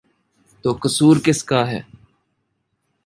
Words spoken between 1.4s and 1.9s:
کا ہے؟